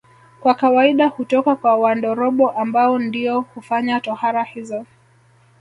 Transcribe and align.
Kwa 0.39 0.53
kawaida 0.53 1.07
hutoka 1.07 1.55
kwa 1.55 1.75
Wandorobo 1.75 2.49
ambao 2.51 2.99
ndio 2.99 3.39
hufanya 3.41 3.99
tohara 4.01 4.43
hizo 4.43 4.85